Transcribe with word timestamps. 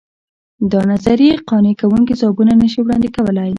دا 0.71 0.81
نظریې 0.91 1.33
قانع 1.49 1.73
کوونکي 1.81 2.13
ځوابونه 2.19 2.53
نه 2.61 2.67
شي 2.71 2.79
وړاندې 2.83 3.09
کولای. 3.15 3.49